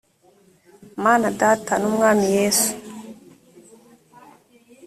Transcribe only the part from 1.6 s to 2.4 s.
n umwami